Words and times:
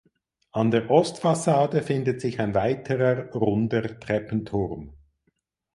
An 0.51 0.71
der 0.71 0.89
Ostfassade 0.89 1.83
findet 1.83 2.21
sich 2.21 2.39
ein 2.39 2.55
weiterer 2.55 3.31
runder 3.35 3.99
Treppenturm. 3.99 4.93